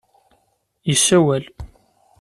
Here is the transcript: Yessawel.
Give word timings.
Yessawel. 0.89 1.45